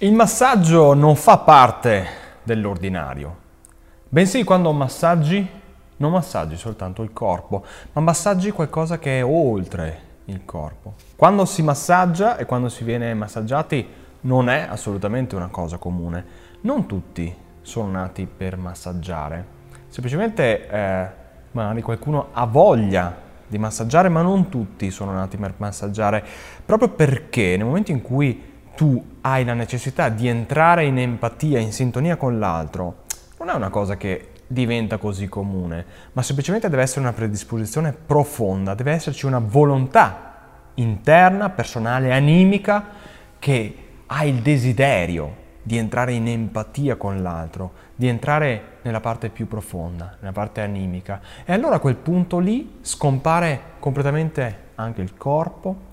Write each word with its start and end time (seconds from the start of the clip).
Il 0.00 0.12
massaggio 0.12 0.92
non 0.92 1.16
fa 1.16 1.38
parte 1.38 2.06
dell'ordinario, 2.42 3.34
bensì 4.06 4.44
quando 4.44 4.70
massaggi 4.72 5.48
non 5.96 6.12
massaggi 6.12 6.58
soltanto 6.58 7.02
il 7.02 7.14
corpo, 7.14 7.64
ma 7.92 8.02
massaggi 8.02 8.50
qualcosa 8.50 8.98
che 8.98 9.20
è 9.20 9.24
oltre 9.24 10.00
il 10.26 10.44
corpo. 10.44 10.96
Quando 11.16 11.46
si 11.46 11.62
massaggia 11.62 12.36
e 12.36 12.44
quando 12.44 12.68
si 12.68 12.84
viene 12.84 13.14
massaggiati 13.14 13.88
non 14.20 14.50
è 14.50 14.66
assolutamente 14.68 15.34
una 15.34 15.48
cosa 15.48 15.78
comune. 15.78 16.24
Non 16.60 16.84
tutti 16.84 17.34
sono 17.62 17.90
nati 17.90 18.26
per 18.26 18.58
massaggiare. 18.58 19.46
Semplicemente 19.88 20.68
eh, 20.68 21.08
magari 21.52 21.80
qualcuno 21.80 22.28
ha 22.32 22.44
voglia 22.44 23.16
di 23.46 23.56
massaggiare, 23.56 24.10
ma 24.10 24.20
non 24.20 24.50
tutti 24.50 24.90
sono 24.90 25.12
nati 25.12 25.38
per 25.38 25.54
massaggiare, 25.56 26.22
proprio 26.66 26.90
perché 26.90 27.56
nel 27.56 27.64
momento 27.64 27.92
in 27.92 28.02
cui 28.02 28.54
tu 28.76 29.02
hai 29.22 29.44
la 29.44 29.54
necessità 29.54 30.10
di 30.10 30.28
entrare 30.28 30.84
in 30.84 30.98
empatia, 30.98 31.58
in 31.58 31.72
sintonia 31.72 32.16
con 32.16 32.38
l'altro, 32.38 33.04
non 33.38 33.48
è 33.48 33.54
una 33.54 33.70
cosa 33.70 33.96
che 33.96 34.32
diventa 34.46 34.98
così 34.98 35.28
comune, 35.28 35.84
ma 36.12 36.22
semplicemente 36.22 36.68
deve 36.68 36.82
essere 36.82 37.00
una 37.00 37.12
predisposizione 37.12 37.92
profonda, 37.92 38.74
deve 38.74 38.92
esserci 38.92 39.26
una 39.26 39.40
volontà 39.40 40.34
interna, 40.74 41.50
personale, 41.50 42.12
animica 42.12 42.84
che 43.38 43.76
ha 44.06 44.24
il 44.24 44.42
desiderio 44.42 45.44
di 45.62 45.78
entrare 45.78 46.12
in 46.12 46.28
empatia 46.28 46.96
con 46.96 47.22
l'altro, 47.22 47.72
di 47.96 48.06
entrare 48.06 48.78
nella 48.82 49.00
parte 49.00 49.30
più 49.30 49.48
profonda, 49.48 50.16
nella 50.20 50.32
parte 50.32 50.60
animica. 50.60 51.20
E 51.44 51.52
allora 51.52 51.76
a 51.76 51.80
quel 51.80 51.96
punto 51.96 52.38
lì 52.38 52.78
scompare 52.82 53.60
completamente 53.80 54.64
anche 54.76 55.00
il 55.02 55.16
corpo 55.16 55.85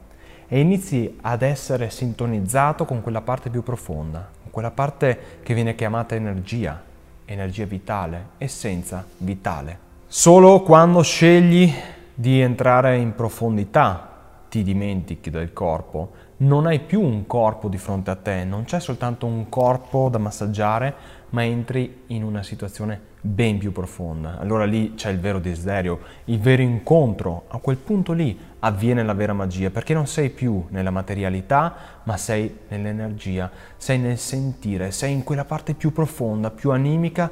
e 0.47 0.59
inizi 0.59 1.17
ad 1.21 1.41
essere 1.41 1.89
sintonizzato 1.89 2.85
con 2.85 3.01
quella 3.01 3.21
parte 3.21 3.49
più 3.49 3.63
profonda, 3.63 4.29
con 4.41 4.51
quella 4.51 4.71
parte 4.71 5.39
che 5.43 5.53
viene 5.53 5.75
chiamata 5.75 6.15
energia, 6.15 6.81
energia 7.25 7.65
vitale, 7.65 8.27
essenza 8.37 9.05
vitale. 9.17 9.79
Solo 10.07 10.61
quando 10.61 11.01
scegli 11.01 11.73
di 12.13 12.39
entrare 12.39 12.97
in 12.97 13.15
profondità 13.15 14.09
ti 14.49 14.61
dimentichi 14.61 15.31
del 15.31 15.53
corpo, 15.53 16.11
non 16.37 16.65
hai 16.65 16.79
più 16.79 17.01
un 17.01 17.25
corpo 17.27 17.67
di 17.67 17.77
fronte 17.77 18.11
a 18.11 18.15
te, 18.15 18.43
non 18.43 18.63
c'è 18.63 18.79
soltanto 18.79 19.25
un 19.25 19.49
corpo 19.49 20.09
da 20.09 20.17
massaggiare, 20.17 21.21
ma 21.29 21.43
entri 21.43 22.03
in 22.07 22.23
una 22.23 22.43
situazione 22.43 23.11
ben 23.21 23.57
più 23.57 23.71
profonda. 23.71 24.37
Allora 24.39 24.65
lì 24.65 24.93
c'è 24.95 25.09
il 25.09 25.19
vero 25.19 25.39
desiderio, 25.39 25.99
il 26.25 26.39
vero 26.39 26.61
incontro, 26.61 27.45
a 27.47 27.57
quel 27.57 27.77
punto 27.77 28.11
lì 28.11 28.37
avviene 28.59 29.03
la 29.03 29.13
vera 29.13 29.33
magia, 29.33 29.69
perché 29.69 29.93
non 29.93 30.07
sei 30.07 30.29
più 30.29 30.65
nella 30.69 30.91
materialità, 30.91 31.75
ma 32.03 32.17
sei 32.17 32.59
nell'energia, 32.67 33.49
sei 33.77 33.99
nel 33.99 34.17
sentire, 34.17 34.91
sei 34.91 35.13
in 35.13 35.23
quella 35.23 35.45
parte 35.45 35.73
più 35.73 35.93
profonda, 35.93 36.51
più 36.51 36.71
animica, 36.71 37.31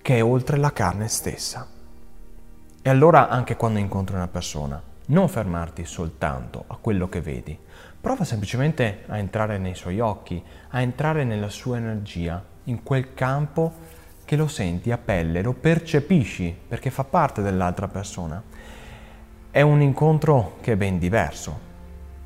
che 0.00 0.16
è 0.16 0.22
oltre 0.22 0.56
la 0.56 0.72
carne 0.72 1.08
stessa. 1.08 1.66
E 2.80 2.90
allora 2.90 3.28
anche 3.28 3.56
quando 3.56 3.78
incontri 3.78 4.14
una 4.14 4.28
persona, 4.28 4.80
non 5.06 5.28
fermarti 5.28 5.84
soltanto 5.84 6.64
a 6.66 6.76
quello 6.80 7.08
che 7.08 7.20
vedi, 7.20 7.58
prova 8.04 8.24
semplicemente 8.24 9.04
a 9.06 9.16
entrare 9.16 9.56
nei 9.56 9.74
suoi 9.74 9.98
occhi, 9.98 10.42
a 10.72 10.82
entrare 10.82 11.24
nella 11.24 11.48
sua 11.48 11.78
energia, 11.78 12.44
in 12.64 12.82
quel 12.82 13.14
campo 13.14 13.72
che 14.26 14.36
lo 14.36 14.46
senti 14.46 14.92
a 14.92 14.98
pelle, 14.98 15.40
lo 15.40 15.54
percepisci 15.54 16.54
perché 16.68 16.90
fa 16.90 17.04
parte 17.04 17.40
dell'altra 17.40 17.88
persona. 17.88 18.42
È 19.50 19.62
un 19.62 19.80
incontro 19.80 20.58
che 20.60 20.72
è 20.72 20.76
ben 20.76 20.98
diverso, 20.98 21.58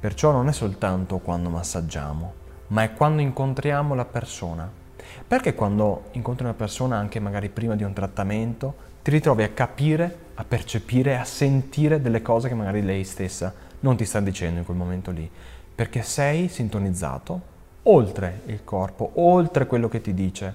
perciò 0.00 0.32
non 0.32 0.48
è 0.48 0.52
soltanto 0.52 1.18
quando 1.18 1.48
massaggiamo, 1.48 2.32
ma 2.68 2.82
è 2.82 2.92
quando 2.94 3.22
incontriamo 3.22 3.94
la 3.94 4.04
persona. 4.04 4.68
Perché 5.28 5.54
quando 5.54 6.06
incontri 6.12 6.42
una 6.44 6.54
persona, 6.54 6.96
anche 6.96 7.20
magari 7.20 7.50
prima 7.50 7.76
di 7.76 7.84
un 7.84 7.92
trattamento, 7.92 8.74
ti 9.00 9.12
ritrovi 9.12 9.44
a 9.44 9.50
capire, 9.50 10.18
a 10.34 10.44
percepire, 10.44 11.16
a 11.16 11.24
sentire 11.24 12.00
delle 12.00 12.20
cose 12.20 12.48
che 12.48 12.54
magari 12.54 12.82
lei 12.82 13.04
stessa 13.04 13.66
non 13.80 13.96
ti 13.96 14.04
sta 14.04 14.18
dicendo 14.18 14.58
in 14.58 14.64
quel 14.64 14.76
momento 14.76 15.12
lì, 15.12 15.30
perché 15.78 16.02
sei 16.02 16.48
sintonizzato 16.48 17.40
oltre 17.84 18.40
il 18.46 18.64
corpo, 18.64 19.12
oltre 19.14 19.68
quello 19.68 19.88
che 19.88 20.00
ti 20.00 20.12
dice. 20.12 20.52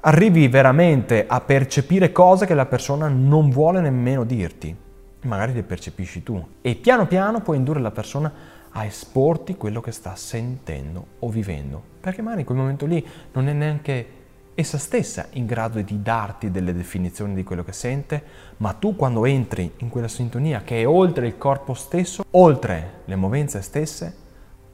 Arrivi 0.00 0.46
veramente 0.48 1.24
a 1.26 1.40
percepire 1.40 2.12
cose 2.12 2.44
che 2.44 2.52
la 2.52 2.66
persona 2.66 3.08
non 3.08 3.48
vuole 3.48 3.80
nemmeno 3.80 4.24
dirti, 4.24 4.76
magari 5.22 5.54
le 5.54 5.62
percepisci 5.62 6.22
tu. 6.22 6.46
E 6.60 6.74
piano 6.74 7.06
piano 7.06 7.40
puoi 7.40 7.56
indurre 7.56 7.80
la 7.80 7.90
persona 7.90 8.30
a 8.72 8.84
esporti 8.84 9.56
quello 9.56 9.80
che 9.80 9.90
sta 9.90 10.14
sentendo 10.16 11.06
o 11.20 11.30
vivendo, 11.30 11.82
perché 11.98 12.20
magari 12.20 12.40
in 12.40 12.46
quel 12.46 12.58
momento 12.58 12.84
lì 12.84 13.02
non 13.32 13.48
è 13.48 13.54
neanche 13.54 14.08
essa 14.54 14.76
stessa 14.76 15.28
in 15.30 15.46
grado 15.46 15.80
di 15.80 16.02
darti 16.02 16.50
delle 16.50 16.74
definizioni 16.74 17.32
di 17.32 17.42
quello 17.42 17.64
che 17.64 17.72
sente, 17.72 18.22
ma 18.58 18.74
tu 18.74 18.96
quando 18.96 19.24
entri 19.24 19.72
in 19.78 19.88
quella 19.88 20.08
sintonia 20.08 20.60
che 20.60 20.82
è 20.82 20.86
oltre 20.86 21.26
il 21.26 21.38
corpo 21.38 21.72
stesso, 21.72 22.22
oltre 22.32 23.00
le 23.06 23.16
movenze 23.16 23.62
stesse, 23.62 24.24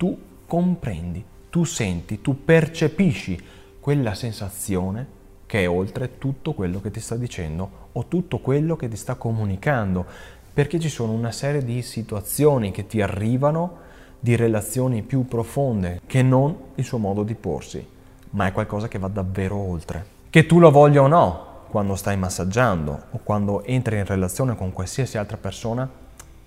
tu 0.03 0.19
comprendi, 0.49 1.25
tu 1.49 1.63
senti, 1.63 2.21
tu 2.21 2.45
percepisci 2.45 3.41
quella 3.79 4.15
sensazione 4.15 5.07
che 5.47 5.63
è 5.63 5.69
oltre 5.69 6.19
tutto 6.19 6.55
quello 6.55 6.81
che 6.81 6.91
ti 6.91 6.99
sta 6.99 7.15
dicendo 7.15 7.71
o 7.93 8.07
tutto 8.09 8.41
quello 8.41 8.75
che 8.75 8.89
ti 8.89 8.97
sta 8.97 9.15
comunicando, 9.15 10.05
perché 10.53 10.81
ci 10.81 10.89
sono 10.89 11.13
una 11.13 11.31
serie 11.31 11.63
di 11.63 11.83
situazioni 11.83 12.73
che 12.73 12.89
ti 12.89 13.01
arrivano, 13.01 13.77
di 14.19 14.35
relazioni 14.35 15.03
più 15.03 15.25
profonde 15.29 16.01
che 16.05 16.23
non 16.23 16.57
il 16.75 16.85
suo 16.85 16.99
modo 16.99 17.23
di 17.23 17.37
porsi 17.37 17.87
ma 18.31 18.47
è 18.47 18.53
qualcosa 18.53 18.89
che 18.89 18.99
va 18.99 19.07
davvero 19.09 19.57
oltre. 19.57 20.05
Che 20.31 20.47
tu 20.47 20.59
lo 20.59 20.73
voglia 20.73 21.03
o 21.03 21.07
no, 21.07 21.47
quando 21.69 21.95
stai 21.95 22.17
massaggiando 22.17 23.03
o 23.11 23.21
quando 23.23 23.63
entri 23.63 23.99
in 23.99 24.05
relazione 24.05 24.57
con 24.57 24.73
qualsiasi 24.73 25.17
altra 25.17 25.37
persona, 25.37 25.89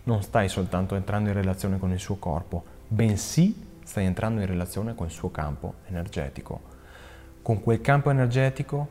non 0.04 0.22
stai 0.24 0.50
soltanto 0.50 0.96
entrando 0.96 1.30
in 1.30 1.36
relazione 1.36 1.80
con 1.80 1.92
il 1.92 2.00
suo 2.00 2.16
corpo, 2.16 2.74
bensì 2.88 3.64
stai 3.84 4.06
entrando 4.06 4.42
in 4.42 4.48
relazione 4.48 4.96
con 4.96 5.08
il 5.08 5.12
suo 5.12 5.32
campo 5.32 5.76
energetico, 5.88 6.62
con 7.42 7.62
quel 7.62 7.82
campo 7.82 8.10
energetico 8.10 8.88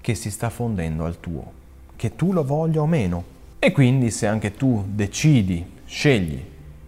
che 0.00 0.14
si 0.14 0.30
sta 0.30 0.50
fondendo 0.50 1.04
al 1.04 1.20
tuo, 1.20 1.52
che 1.96 2.14
tu 2.16 2.32
lo 2.32 2.44
voglia 2.44 2.80
o 2.80 2.86
meno. 2.86 3.38
E 3.58 3.72
quindi 3.72 4.10
se 4.10 4.26
anche 4.26 4.54
tu 4.54 4.84
decidi, 4.86 5.78
scegli 5.84 6.42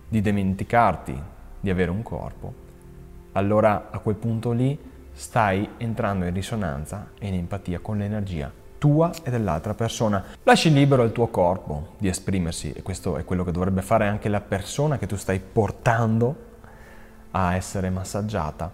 di 0.08 0.20
dimenticarti 0.20 1.20
di 1.60 1.70
avere 1.70 1.90
un 1.90 2.02
corpo, 2.02 2.54
allora 3.32 3.88
a 3.90 3.98
quel 3.98 4.16
punto 4.16 4.52
lì 4.52 4.78
stai 5.12 5.68
entrando 5.76 6.24
in 6.24 6.32
risonanza 6.32 7.10
e 7.18 7.26
in 7.26 7.34
empatia 7.34 7.80
con 7.80 7.98
l'energia 7.98 8.61
tua 8.82 9.12
e 9.22 9.30
dell'altra 9.30 9.74
persona. 9.74 10.24
Lasci 10.42 10.72
libero 10.72 11.04
il 11.04 11.12
tuo 11.12 11.28
corpo 11.28 11.90
di 11.98 12.08
esprimersi 12.08 12.72
e 12.72 12.82
questo 12.82 13.16
è 13.16 13.24
quello 13.24 13.44
che 13.44 13.52
dovrebbe 13.52 13.80
fare 13.80 14.08
anche 14.08 14.28
la 14.28 14.40
persona 14.40 14.98
che 14.98 15.06
tu 15.06 15.14
stai 15.14 15.38
portando 15.38 16.34
a 17.30 17.54
essere 17.54 17.90
massaggiata. 17.90 18.72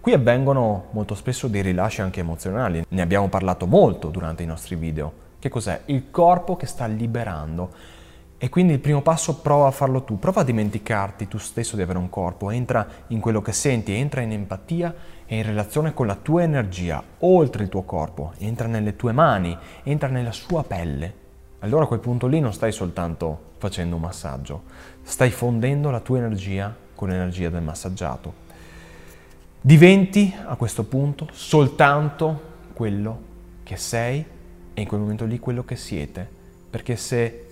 Qui 0.00 0.12
avvengono 0.12 0.86
molto 0.90 1.14
spesso 1.14 1.46
dei 1.46 1.62
rilasci 1.62 2.00
anche 2.00 2.18
emozionali, 2.18 2.84
ne 2.88 3.00
abbiamo 3.00 3.28
parlato 3.28 3.66
molto 3.66 4.08
durante 4.08 4.42
i 4.42 4.46
nostri 4.46 4.74
video. 4.74 5.22
Che 5.38 5.48
cos'è? 5.48 5.82
Il 5.84 6.10
corpo 6.10 6.56
che 6.56 6.66
sta 6.66 6.86
liberando, 6.86 7.70
E 8.36 8.48
quindi 8.48 8.72
il 8.72 8.80
primo 8.80 9.00
passo 9.00 9.36
prova 9.36 9.68
a 9.68 9.70
farlo 9.70 10.02
tu, 10.02 10.18
prova 10.18 10.42
a 10.42 10.44
dimenticarti 10.44 11.28
tu 11.28 11.38
stesso 11.38 11.76
di 11.76 11.82
avere 11.82 11.98
un 11.98 12.10
corpo, 12.10 12.50
entra 12.50 12.86
in 13.08 13.20
quello 13.20 13.40
che 13.40 13.52
senti, 13.52 13.92
entra 13.92 14.20
in 14.20 14.32
empatia 14.32 14.94
e 15.24 15.36
in 15.36 15.44
relazione 15.44 15.94
con 15.94 16.06
la 16.06 16.16
tua 16.16 16.42
energia, 16.42 17.02
oltre 17.20 17.62
il 17.62 17.68
tuo 17.68 17.82
corpo, 17.82 18.32
entra 18.38 18.66
nelle 18.66 18.96
tue 18.96 19.12
mani, 19.12 19.56
entra 19.82 20.08
nella 20.08 20.32
sua 20.32 20.62
pelle. 20.64 21.22
Allora 21.60 21.84
a 21.84 21.86
quel 21.86 22.00
punto 22.00 22.26
lì 22.26 22.40
non 22.40 22.52
stai 22.52 22.72
soltanto 22.72 23.52
facendo 23.56 23.96
un 23.96 24.02
massaggio, 24.02 24.64
stai 25.02 25.30
fondendo 25.30 25.90
la 25.90 26.00
tua 26.00 26.18
energia 26.18 26.74
con 26.94 27.08
l'energia 27.08 27.48
del 27.48 27.62
massaggiato. 27.62 28.42
Diventi 29.60 30.34
a 30.44 30.56
questo 30.56 30.84
punto 30.84 31.28
soltanto 31.32 32.52
quello 32.74 33.32
che 33.62 33.76
sei 33.78 34.22
e 34.74 34.80
in 34.80 34.86
quel 34.86 35.00
momento 35.00 35.24
lì 35.24 35.38
quello 35.38 35.64
che 35.64 35.76
siete, 35.76 36.28
perché 36.68 36.96
se 36.96 37.43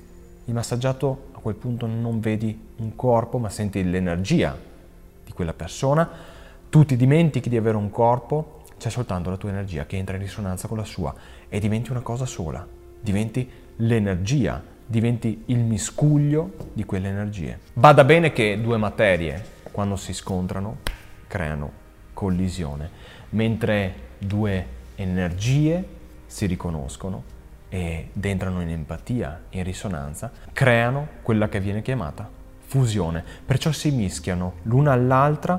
il 0.44 0.54
massaggiato 0.54 1.30
a 1.32 1.38
quel 1.38 1.54
punto 1.54 1.86
non 1.86 2.20
vedi 2.20 2.58
un 2.76 2.94
corpo 2.96 3.38
ma 3.38 3.48
senti 3.48 3.88
l'energia 3.88 4.56
di 5.24 5.32
quella 5.32 5.52
persona, 5.52 6.08
tu 6.68 6.84
ti 6.84 6.96
dimentichi 6.96 7.48
di 7.48 7.56
avere 7.56 7.76
un 7.76 7.90
corpo, 7.90 8.62
c'è 8.78 8.90
soltanto 8.90 9.30
la 9.30 9.36
tua 9.36 9.50
energia 9.50 9.86
che 9.86 9.96
entra 9.96 10.16
in 10.16 10.22
risonanza 10.22 10.68
con 10.68 10.78
la 10.78 10.84
sua 10.84 11.14
e 11.48 11.60
diventi 11.60 11.90
una 11.90 12.00
cosa 12.00 12.26
sola, 12.26 12.66
diventi 13.00 13.48
l'energia, 13.76 14.62
diventi 14.84 15.44
il 15.46 15.58
miscuglio 15.58 16.52
di 16.72 16.84
quelle 16.84 17.08
energie. 17.08 17.58
Bada 17.72 18.04
bene 18.04 18.32
che 18.32 18.60
due 18.60 18.76
materie, 18.78 19.44
quando 19.70 19.96
si 19.96 20.12
scontrano, 20.12 20.78
creano 21.28 21.70
collisione, 22.12 22.90
mentre 23.30 23.94
due 24.18 24.66
energie 24.96 25.84
si 26.26 26.46
riconoscono 26.46 27.22
ed 27.74 28.22
entrano 28.22 28.60
in 28.60 28.68
empatia, 28.68 29.44
in 29.48 29.64
risonanza, 29.64 30.30
creano 30.52 31.08
quella 31.22 31.48
che 31.48 31.58
viene 31.58 31.80
chiamata 31.80 32.28
fusione. 32.66 33.24
Perciò 33.46 33.72
si 33.72 33.90
mischiano 33.90 34.56
l'una 34.64 34.92
all'altra 34.92 35.58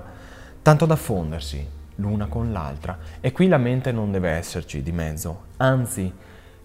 tanto 0.61 0.85
da 0.85 0.95
fondersi 0.95 1.67
l'una 1.95 2.27
con 2.27 2.51
l'altra. 2.51 2.99
E 3.19 3.31
qui 3.31 3.47
la 3.47 3.57
mente 3.57 3.91
non 3.91 4.11
deve 4.11 4.29
esserci 4.29 4.83
di 4.83 4.91
mezzo, 4.91 5.45
anzi, 5.57 6.13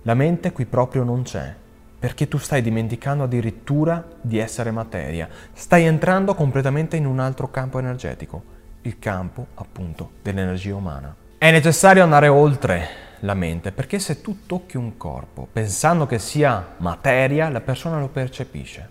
la 0.02 0.12
mente 0.12 0.52
qui 0.52 0.66
proprio 0.66 1.02
non 1.02 1.22
c'è, 1.22 1.54
perché 1.98 2.28
tu 2.28 2.36
stai 2.36 2.60
dimenticando 2.60 3.24
addirittura 3.24 4.04
di 4.20 4.36
essere 4.36 4.70
materia, 4.70 5.30
stai 5.54 5.84
entrando 5.84 6.34
completamente 6.34 6.96
in 6.96 7.06
un 7.06 7.20
altro 7.20 7.50
campo 7.50 7.78
energetico, 7.78 8.42
il 8.82 8.98
campo 8.98 9.46
appunto 9.54 10.10
dell'energia 10.22 10.74
umana. 10.74 11.14
È 11.38 11.50
necessario 11.50 12.02
andare 12.02 12.28
oltre 12.28 13.06
la 13.20 13.34
mente, 13.34 13.72
perché 13.72 13.98
se 13.98 14.20
tu 14.20 14.46
tocchi 14.46 14.76
un 14.76 14.96
corpo 14.96 15.48
pensando 15.52 16.06
che 16.06 16.18
sia 16.18 16.74
materia, 16.78 17.48
la 17.48 17.60
persona 17.60 17.98
lo 17.98 18.08
percepisce, 18.08 18.88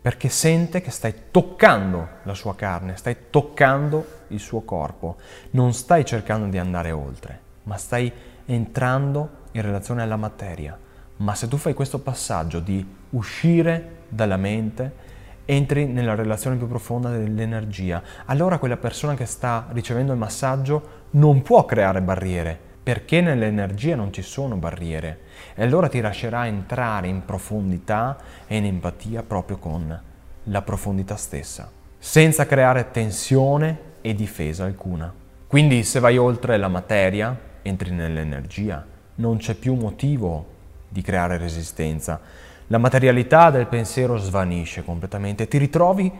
perché 0.00 0.28
sente 0.28 0.80
che 0.80 0.90
stai 0.90 1.14
toccando 1.30 2.08
la 2.24 2.34
sua 2.34 2.56
carne, 2.56 2.96
stai 2.96 3.16
toccando 3.30 4.20
il 4.28 4.40
suo 4.40 4.62
corpo, 4.62 5.16
non 5.50 5.72
stai 5.72 6.04
cercando 6.04 6.46
di 6.46 6.58
andare 6.58 6.90
oltre, 6.90 7.40
ma 7.64 7.76
stai 7.76 8.12
entrando 8.46 9.40
in 9.52 9.62
relazione 9.62 10.02
alla 10.02 10.16
materia. 10.16 10.76
Ma 11.16 11.34
se 11.34 11.46
tu 11.46 11.56
fai 11.56 11.74
questo 11.74 12.00
passaggio 12.00 12.58
di 12.58 12.84
uscire 13.10 14.00
dalla 14.08 14.36
mente, 14.36 15.10
entri 15.44 15.86
nella 15.86 16.14
relazione 16.14 16.56
più 16.56 16.66
profonda 16.66 17.10
dell'energia, 17.10 18.02
allora 18.24 18.58
quella 18.58 18.76
persona 18.76 19.14
che 19.14 19.26
sta 19.26 19.68
ricevendo 19.70 20.12
il 20.12 20.18
massaggio 20.18 21.00
non 21.10 21.42
può 21.42 21.64
creare 21.64 22.00
barriere, 22.00 22.70
perché 22.82 23.20
nell'energia 23.20 23.94
non 23.94 24.12
ci 24.12 24.22
sono 24.22 24.56
barriere. 24.56 25.20
E 25.54 25.62
allora 25.62 25.88
ti 25.88 26.00
lascerà 26.00 26.46
entrare 26.46 27.06
in 27.06 27.24
profondità 27.24 28.16
e 28.46 28.56
in 28.56 28.64
empatia 28.64 29.22
proprio 29.22 29.58
con 29.58 30.00
la 30.44 30.62
profondità 30.62 31.16
stessa, 31.16 31.70
senza 31.98 32.46
creare 32.46 32.90
tensione 32.90 33.90
e 34.00 34.14
difesa 34.14 34.64
alcuna. 34.64 35.12
Quindi 35.46 35.84
se 35.84 36.00
vai 36.00 36.16
oltre 36.18 36.56
la 36.56 36.68
materia, 36.68 37.38
entri 37.62 37.90
nell'energia, 37.90 38.84
non 39.16 39.36
c'è 39.36 39.54
più 39.54 39.74
motivo 39.74 40.46
di 40.88 41.02
creare 41.02 41.36
resistenza. 41.36 42.20
La 42.66 42.78
materialità 42.78 43.50
del 43.50 43.66
pensiero 43.66 44.16
svanisce 44.16 44.82
completamente, 44.82 45.46
ti 45.46 45.58
ritrovi 45.58 46.10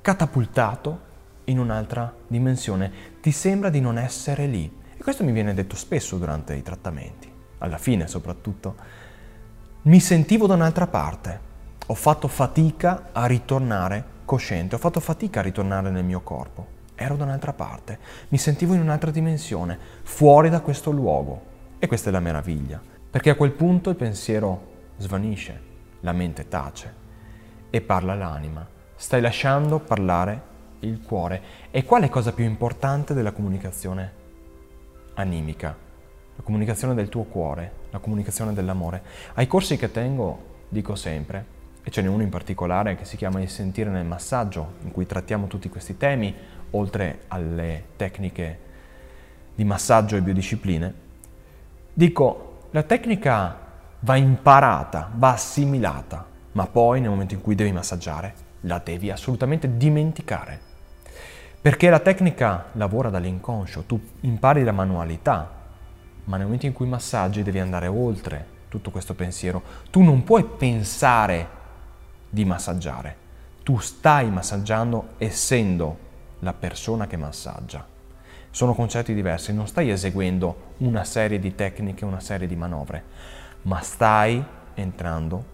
catapultato 0.00 1.12
in 1.44 1.58
un'altra 1.58 2.12
dimensione, 2.26 2.92
ti 3.20 3.32
sembra 3.32 3.70
di 3.70 3.80
non 3.80 3.98
essere 3.98 4.46
lì 4.46 4.82
questo 5.04 5.22
mi 5.22 5.32
viene 5.32 5.52
detto 5.52 5.76
spesso 5.76 6.16
durante 6.16 6.54
i 6.54 6.62
trattamenti, 6.62 7.30
alla 7.58 7.76
fine 7.76 8.06
soprattutto. 8.06 8.74
Mi 9.82 10.00
sentivo 10.00 10.46
da 10.46 10.54
un'altra 10.54 10.86
parte, 10.86 11.40
ho 11.84 11.92
fatto 11.92 12.26
fatica 12.26 13.10
a 13.12 13.26
ritornare 13.26 14.02
cosciente, 14.24 14.76
ho 14.76 14.78
fatto 14.78 15.00
fatica 15.00 15.40
a 15.40 15.42
ritornare 15.42 15.90
nel 15.90 16.06
mio 16.06 16.22
corpo, 16.22 16.66
ero 16.94 17.16
da 17.16 17.24
un'altra 17.24 17.52
parte, 17.52 17.98
mi 18.28 18.38
sentivo 18.38 18.72
in 18.72 18.80
un'altra 18.80 19.10
dimensione, 19.10 19.78
fuori 20.04 20.48
da 20.48 20.62
questo 20.62 20.90
luogo. 20.90 21.52
E 21.78 21.86
questa 21.86 22.08
è 22.08 22.12
la 22.12 22.20
meraviglia, 22.20 22.80
perché 23.10 23.28
a 23.28 23.34
quel 23.34 23.52
punto 23.52 23.90
il 23.90 23.96
pensiero 23.96 24.72
svanisce, 24.96 25.60
la 26.00 26.12
mente 26.12 26.48
tace 26.48 26.94
e 27.68 27.82
parla 27.82 28.14
l'anima. 28.14 28.66
Stai 28.96 29.20
lasciando 29.20 29.80
parlare 29.80 30.40
il 30.80 31.02
cuore. 31.02 31.42
E 31.70 31.84
qual 31.84 32.04
è 32.04 32.08
cosa 32.08 32.32
più 32.32 32.44
importante 32.44 33.12
della 33.12 33.32
comunicazione 33.32 34.22
animica, 35.14 35.76
la 36.36 36.42
comunicazione 36.42 36.94
del 36.94 37.08
tuo 37.08 37.24
cuore, 37.24 37.72
la 37.90 37.98
comunicazione 37.98 38.52
dell'amore. 38.52 39.02
Ai 39.34 39.46
corsi 39.46 39.76
che 39.76 39.90
tengo 39.90 40.52
dico 40.68 40.94
sempre, 40.94 41.52
e 41.82 41.90
ce 41.90 42.00
n'è 42.02 42.08
uno 42.08 42.22
in 42.22 42.30
particolare 42.30 42.96
che 42.96 43.04
si 43.04 43.16
chiama 43.16 43.40
Il 43.40 43.50
sentire 43.50 43.90
nel 43.90 44.06
massaggio, 44.06 44.74
in 44.82 44.90
cui 44.90 45.06
trattiamo 45.06 45.46
tutti 45.46 45.68
questi 45.68 45.96
temi, 45.96 46.34
oltre 46.70 47.24
alle 47.28 47.84
tecniche 47.96 48.58
di 49.54 49.64
massaggio 49.64 50.16
e 50.16 50.22
biodiscipline, 50.22 50.94
dico, 51.92 52.68
la 52.70 52.82
tecnica 52.82 53.56
va 54.00 54.16
imparata, 54.16 55.10
va 55.14 55.32
assimilata, 55.32 56.26
ma 56.52 56.66
poi 56.66 57.00
nel 57.00 57.10
momento 57.10 57.34
in 57.34 57.40
cui 57.40 57.54
devi 57.54 57.70
massaggiare 57.70 58.34
la 58.62 58.80
devi 58.82 59.10
assolutamente 59.10 59.76
dimenticare. 59.76 60.72
Perché 61.64 61.88
la 61.88 62.00
tecnica 62.00 62.66
lavora 62.72 63.08
dall'inconscio, 63.08 63.84
tu 63.84 63.98
impari 64.20 64.64
la 64.64 64.72
manualità, 64.72 65.50
ma 66.24 66.36
nel 66.36 66.44
momento 66.44 66.66
in 66.66 66.74
cui 66.74 66.86
massaggi 66.86 67.42
devi 67.42 67.58
andare 67.58 67.86
oltre 67.86 68.46
tutto 68.68 68.90
questo 68.90 69.14
pensiero. 69.14 69.62
Tu 69.90 70.02
non 70.02 70.24
puoi 70.24 70.44
pensare 70.44 71.48
di 72.28 72.44
massaggiare, 72.44 73.16
tu 73.62 73.78
stai 73.78 74.28
massaggiando 74.28 75.12
essendo 75.16 75.96
la 76.40 76.52
persona 76.52 77.06
che 77.06 77.16
massaggia. 77.16 77.86
Sono 78.50 78.74
concetti 78.74 79.14
diversi, 79.14 79.54
non 79.54 79.66
stai 79.66 79.88
eseguendo 79.88 80.72
una 80.80 81.04
serie 81.04 81.38
di 81.38 81.54
tecniche, 81.54 82.04
una 82.04 82.20
serie 82.20 82.46
di 82.46 82.56
manovre, 82.56 83.04
ma 83.62 83.80
stai 83.80 84.44
entrando 84.74 85.44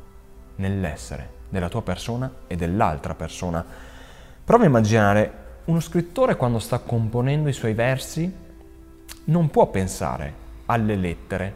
nell'essere 0.57 1.35
della 1.49 1.69
tua 1.69 1.83
persona 1.83 2.29
e 2.49 2.57
dell'altra 2.57 3.15
persona. 3.15 3.65
Prova 4.43 4.65
a 4.65 4.67
immaginare 4.67 5.49
uno 5.67 5.81
scrittore 5.81 6.37
quando 6.37 6.59
sta 6.59 6.79
componendo 6.79 7.49
i 7.49 7.53
suoi 7.53 7.75
versi 7.75 8.33
non 9.25 9.51
può 9.51 9.67
pensare 9.69 10.49
alle 10.67 10.97
lettere, 10.97 11.55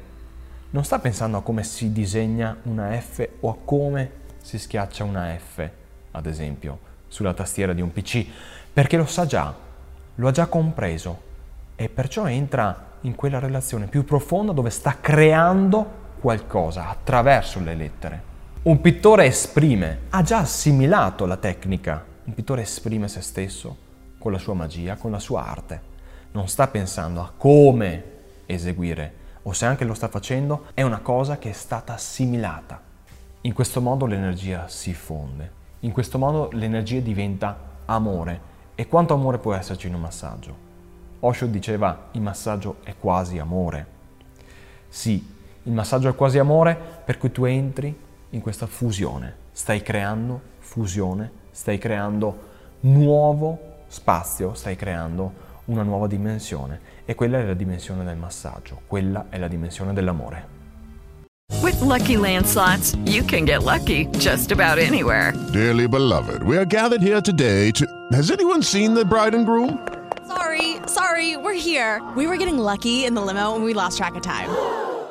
non 0.70 0.84
sta 0.84 0.98
pensando 0.98 1.38
a 1.38 1.42
come 1.42 1.62
si 1.62 1.92
disegna 1.92 2.56
una 2.64 2.98
F 3.00 3.28
o 3.40 3.50
a 3.50 3.56
come 3.64 4.10
si 4.40 4.58
schiaccia 4.58 5.04
una 5.04 5.34
F, 5.36 5.68
ad 6.10 6.26
esempio, 6.26 6.78
sulla 7.08 7.32
tastiera 7.32 7.72
di 7.72 7.80
un 7.80 7.92
PC, 7.92 8.26
perché 8.72 8.96
lo 8.96 9.06
sa 9.06 9.24
già, 9.24 9.54
lo 10.16 10.28
ha 10.28 10.32
già 10.32 10.46
compreso 10.46 11.32
e 11.76 11.88
perciò 11.88 12.28
entra 12.28 12.92
in 13.02 13.14
quella 13.14 13.38
relazione 13.38 13.86
più 13.86 14.04
profonda 14.04 14.52
dove 14.52 14.70
sta 14.70 14.98
creando 15.00 16.02
qualcosa 16.20 16.88
attraverso 16.88 17.60
le 17.60 17.74
lettere. 17.74 18.22
Un 18.62 18.80
pittore 18.80 19.26
esprime, 19.26 20.00
ha 20.10 20.22
già 20.22 20.38
assimilato 20.38 21.26
la 21.26 21.36
tecnica, 21.36 22.04
un 22.24 22.34
pittore 22.34 22.62
esprime 22.62 23.08
se 23.08 23.20
stesso 23.20 23.82
con 24.24 24.32
la 24.32 24.38
sua 24.38 24.54
magia, 24.54 24.96
con 24.96 25.10
la 25.10 25.18
sua 25.18 25.44
arte. 25.44 25.82
Non 26.32 26.48
sta 26.48 26.66
pensando 26.68 27.20
a 27.20 27.30
come 27.36 28.12
eseguire 28.46 29.12
o 29.42 29.52
se 29.52 29.66
anche 29.66 29.84
lo 29.84 29.92
sta 29.92 30.08
facendo, 30.08 30.68
è 30.72 30.80
una 30.80 31.00
cosa 31.00 31.36
che 31.36 31.50
è 31.50 31.52
stata 31.52 31.92
assimilata. 31.92 32.80
In 33.42 33.52
questo 33.52 33.82
modo 33.82 34.06
l'energia 34.06 34.66
si 34.66 34.94
fonde, 34.94 35.50
in 35.80 35.92
questo 35.92 36.16
modo 36.16 36.48
l'energia 36.52 37.00
diventa 37.00 37.54
amore. 37.84 38.52
E 38.74 38.88
quanto 38.88 39.12
amore 39.12 39.36
può 39.36 39.52
esserci 39.52 39.88
in 39.88 39.94
un 39.94 40.00
massaggio? 40.00 40.56
Osho 41.20 41.44
diceva 41.44 42.08
il 42.12 42.22
massaggio 42.22 42.76
è 42.82 42.94
quasi 42.98 43.38
amore. 43.38 43.86
Sì, 44.88 45.22
il 45.64 45.72
massaggio 45.72 46.08
è 46.08 46.14
quasi 46.14 46.38
amore 46.38 46.74
per 47.04 47.18
cui 47.18 47.30
tu 47.30 47.44
entri 47.44 47.94
in 48.30 48.40
questa 48.40 48.66
fusione, 48.66 49.36
stai 49.52 49.82
creando 49.82 50.40
fusione, 50.60 51.30
stai 51.50 51.76
creando 51.76 52.52
nuovo 52.80 53.72
spazio 53.94 54.54
stai 54.54 54.74
creando 54.74 55.52
una 55.66 55.82
nuova 55.82 56.08
dimensione 56.08 56.80
e 57.04 57.14
quella 57.14 57.38
è 57.38 57.46
la 57.46 57.54
dimensione 57.54 58.04
del 58.04 58.16
massaggio, 58.16 58.82
quella 58.86 59.26
è 59.30 59.38
la 59.38 59.48
dimensione 59.48 59.92
dell'amore. 59.92 60.62
With 61.62 61.80
Lucky 61.80 62.16
Land 62.16 62.46
slots, 62.46 62.96
you 63.04 63.24
can 63.24 63.44
get 63.44 63.62
lucky 63.62 64.06
just 64.18 64.50
about 64.50 64.78
anywhere. 64.78 65.32
Dearly 65.52 65.86
beloved, 65.86 66.42
we 66.42 66.56
are 66.56 66.66
gathered 66.66 67.00
here 67.00 67.20
today 67.20 67.70
to. 67.72 67.86
Has 68.12 68.30
anyone 68.30 68.62
seen 68.62 68.94
the 68.94 69.04
bride 69.04 69.34
and 69.34 69.46
groom? 69.46 69.78
Sorry, 70.26 70.76
sorry, 70.86 71.36
we're 71.36 71.54
here. 71.54 72.02
We 72.16 72.26
were 72.26 72.36
getting 72.36 72.58
lucky 72.58 73.04
in 73.04 73.14
the 73.14 73.22
limo 73.22 73.54
and 73.54 73.64
we 73.64 73.72
lost 73.74 73.96
track 73.96 74.16
of 74.16 74.22
time. 74.22 74.50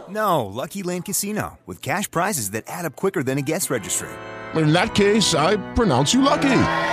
No, 0.09 0.45
Lucky 0.45 0.83
Land 0.83 1.05
Casino, 1.05 1.57
with 1.65 1.81
cash 1.81 2.11
prizes 2.11 2.51
that 2.51 2.65
add 2.67 2.85
up 2.85 2.95
quicker 2.95 3.23
than 3.23 3.37
a 3.37 3.41
guest 3.41 3.69
registry. 3.69 4.09
In 4.55 4.73
that 4.73 4.93
case, 4.93 5.33
I 5.33 5.57
pronounce 5.73 6.13
you 6.13 6.21
lucky. 6.21 6.92